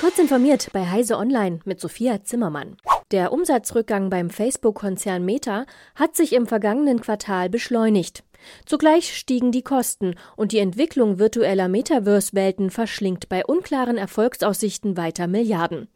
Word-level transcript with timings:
Kurz 0.00 0.18
informiert 0.18 0.70
bei 0.72 0.86
Heise 0.86 1.16
Online 1.16 1.60
mit 1.64 1.80
Sophia 1.80 2.22
Zimmermann. 2.24 2.76
Der 3.12 3.32
Umsatzrückgang 3.32 4.10
beim 4.10 4.28
Facebook-Konzern 4.28 5.24
Meta 5.24 5.66
hat 5.94 6.16
sich 6.16 6.32
im 6.32 6.46
vergangenen 6.46 7.00
Quartal 7.00 7.48
beschleunigt. 7.48 8.24
Zugleich 8.66 9.16
stiegen 9.16 9.52
die 9.52 9.62
Kosten 9.62 10.16
und 10.36 10.52
die 10.52 10.58
Entwicklung 10.58 11.18
virtueller 11.18 11.68
Metaverse-Welten 11.68 12.70
verschlingt 12.70 13.28
bei 13.28 13.46
unklaren 13.46 13.96
Erfolgsaussichten 13.96 14.96
weiter 14.96 15.28
Milliarden. 15.28 15.88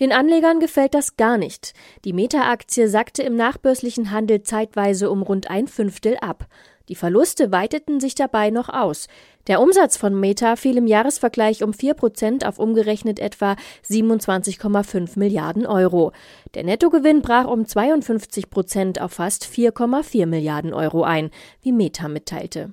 Den 0.00 0.10
Anlegern 0.10 0.58
gefällt 0.58 0.94
das 0.94 1.16
gar 1.16 1.36
nicht. 1.36 1.74
Die 2.04 2.12
Meta-Aktie 2.12 2.88
sackte 2.88 3.22
im 3.22 3.36
nachbörslichen 3.36 4.10
Handel 4.10 4.42
zeitweise 4.42 5.10
um 5.10 5.22
rund 5.22 5.50
ein 5.50 5.68
Fünftel 5.68 6.16
ab. 6.16 6.46
Die 6.88 6.94
Verluste 6.94 7.50
weiteten 7.50 7.98
sich 7.98 8.14
dabei 8.14 8.50
noch 8.50 8.68
aus. 8.68 9.08
Der 9.46 9.60
Umsatz 9.60 9.96
von 9.96 10.18
Meta 10.18 10.56
fiel 10.56 10.76
im 10.76 10.86
Jahresvergleich 10.86 11.62
um 11.62 11.72
4 11.72 11.94
Prozent 11.94 12.46
auf 12.46 12.58
umgerechnet 12.58 13.18
etwa 13.18 13.56
27,5 13.88 15.18
Milliarden 15.18 15.66
Euro. 15.66 16.12
Der 16.54 16.64
Nettogewinn 16.64 17.22
brach 17.22 17.46
um 17.46 17.66
52 17.66 18.50
Prozent 18.50 19.00
auf 19.00 19.12
fast 19.12 19.44
4,4 19.44 20.26
Milliarden 20.26 20.74
Euro 20.74 21.02
ein, 21.02 21.30
wie 21.62 21.72
Meta 21.72 22.08
mitteilte. 22.08 22.72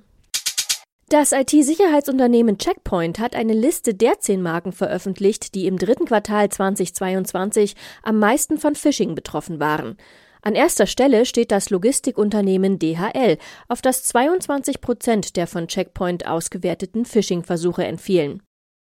Das 1.12 1.32
IT-Sicherheitsunternehmen 1.32 2.56
Checkpoint 2.56 3.18
hat 3.18 3.36
eine 3.36 3.52
Liste 3.52 3.92
der 3.92 4.18
zehn 4.20 4.40
Marken 4.40 4.72
veröffentlicht, 4.72 5.54
die 5.54 5.66
im 5.66 5.76
dritten 5.76 6.06
Quartal 6.06 6.48
2022 6.48 7.76
am 8.02 8.18
meisten 8.18 8.56
von 8.56 8.74
Phishing 8.74 9.14
betroffen 9.14 9.60
waren. 9.60 9.98
An 10.44 10.56
erster 10.56 10.86
Stelle 10.88 11.24
steht 11.24 11.52
das 11.52 11.70
Logistikunternehmen 11.70 12.80
DHL, 12.80 13.38
auf 13.68 13.80
das 13.80 14.02
22 14.02 14.80
Prozent 14.80 15.36
der 15.36 15.46
von 15.46 15.68
Checkpoint 15.68 16.26
ausgewerteten 16.26 17.04
Phishing-Versuche 17.04 17.84
entfielen. 17.84 18.42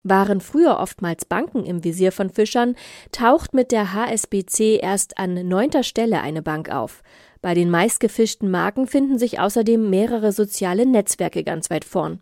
Waren 0.05 0.41
früher 0.41 0.79
oftmals 0.79 1.25
Banken 1.25 1.65
im 1.67 1.83
Visier 1.83 2.13
von 2.13 2.31
Fischern, 2.31 2.77
taucht 3.11 3.53
mit 3.53 3.73
der 3.73 3.93
HSBC 3.93 4.79
erst 4.81 5.19
an 5.19 5.47
neunter 5.49 5.83
Stelle 5.83 6.21
eine 6.21 6.41
Bank 6.41 6.71
auf. 6.71 7.03
Bei 7.43 7.55
den 7.55 7.69
meistgefischten 7.69 8.51
Marken 8.51 8.87
finden 8.87 9.19
sich 9.19 9.41
außerdem 9.41 9.91
mehrere 9.91 10.31
soziale 10.31 10.87
Netzwerke 10.87 11.43
ganz 11.43 11.69
weit 11.69 11.85
vorn. 11.85 12.21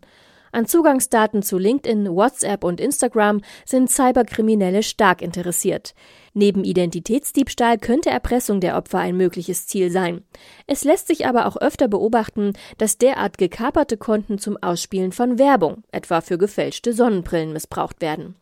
An 0.51 0.65
Zugangsdaten 0.65 1.41
zu 1.43 1.57
LinkedIn, 1.57 2.09
WhatsApp 2.09 2.63
und 2.63 2.79
Instagram 2.79 3.41
sind 3.65 3.89
Cyberkriminelle 3.89 4.83
stark 4.83 5.21
interessiert. 5.21 5.93
Neben 6.33 6.63
Identitätsdiebstahl 6.63 7.77
könnte 7.77 8.09
Erpressung 8.09 8.59
der 8.59 8.77
Opfer 8.77 8.99
ein 8.99 9.17
mögliches 9.17 9.67
Ziel 9.67 9.91
sein. 9.91 10.23
Es 10.67 10.83
lässt 10.83 11.07
sich 11.07 11.27
aber 11.27 11.45
auch 11.45 11.57
öfter 11.57 11.87
beobachten, 11.87 12.53
dass 12.77 12.97
derart 12.97 13.37
gekaperte 13.37 13.97
Konten 13.97 14.37
zum 14.37 14.57
Ausspielen 14.57 15.11
von 15.11 15.39
Werbung, 15.39 15.83
etwa 15.91 16.21
für 16.21 16.37
gefälschte 16.37 16.93
Sonnenbrillen, 16.93 17.53
missbraucht 17.53 18.01
werden. 18.01 18.35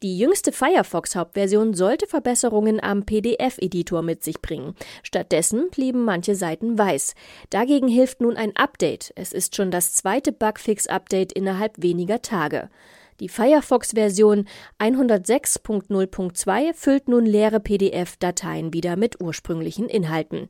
Die 0.00 0.16
jüngste 0.16 0.52
Firefox-Hauptversion 0.52 1.74
sollte 1.74 2.06
Verbesserungen 2.06 2.80
am 2.80 3.04
PDF-Editor 3.04 4.02
mit 4.02 4.22
sich 4.22 4.40
bringen. 4.40 4.76
Stattdessen 5.02 5.70
blieben 5.70 6.04
manche 6.04 6.36
Seiten 6.36 6.78
weiß. 6.78 7.16
Dagegen 7.50 7.88
hilft 7.88 8.20
nun 8.20 8.36
ein 8.36 8.54
Update. 8.54 9.12
Es 9.16 9.32
ist 9.32 9.56
schon 9.56 9.72
das 9.72 9.94
zweite 9.94 10.30
Bugfix-Update 10.30 11.32
innerhalb 11.32 11.82
weniger 11.82 12.22
Tage. 12.22 12.70
Die 13.18 13.28
Firefox-Version 13.28 14.46
106.0.2 14.78 16.74
füllt 16.74 17.08
nun 17.08 17.26
leere 17.26 17.58
PDF-Dateien 17.58 18.72
wieder 18.72 18.94
mit 18.94 19.20
ursprünglichen 19.20 19.88
Inhalten. 19.88 20.48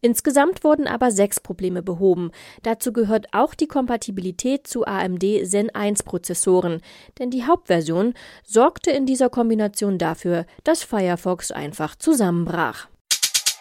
Insgesamt 0.00 0.62
wurden 0.62 0.86
aber 0.86 1.10
sechs 1.10 1.40
Probleme 1.40 1.82
behoben. 1.82 2.30
Dazu 2.62 2.92
gehört 2.92 3.26
auch 3.32 3.54
die 3.54 3.66
Kompatibilität 3.66 4.66
zu 4.66 4.86
AMD 4.86 5.24
Zen 5.44 5.74
1 5.74 6.02
Prozessoren, 6.02 6.80
denn 7.18 7.30
die 7.30 7.44
Hauptversion 7.44 8.14
sorgte 8.44 8.90
in 8.90 9.06
dieser 9.06 9.30
Kombination 9.30 9.98
dafür, 9.98 10.46
dass 10.64 10.84
Firefox 10.84 11.50
einfach 11.50 11.96
zusammenbrach. 11.96 12.88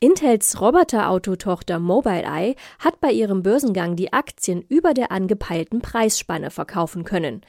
Intels 0.02 0.60
Roboterautotochter 0.60 1.80
Mobileye 1.80 2.56
hat 2.80 3.00
bei 3.00 3.12
ihrem 3.12 3.44
Börsengang 3.44 3.96
die 3.96 4.12
Aktien 4.12 4.62
über 4.62 4.94
der 4.94 5.12
angepeilten 5.12 5.82
Preisspanne 5.82 6.52
verkaufen 6.52 7.06
können. 7.06 7.42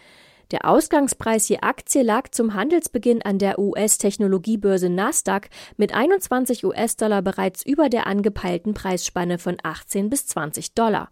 Der 0.53 0.65
Ausgangspreis 0.65 1.49
je 1.49 1.59
Aktie 1.61 2.03
lag 2.03 2.31
zum 2.31 2.55
Handelsbeginn 2.55 3.21
an 3.23 3.39
der 3.39 3.59
US-Technologiebörse 3.59 4.89
Nasdaq 4.89 5.49
mit 5.77 5.93
21 5.93 6.65
US-Dollar 6.65 7.21
bereits 7.21 7.67
über 7.67 7.89
der 7.89 8.07
angepeilten 8.07 8.73
Preisspanne 8.73 9.39
von 9.39 9.57
18 9.61 10.09
bis 10.09 10.29
20 10.29 10.75
Dollar. 10.75 11.11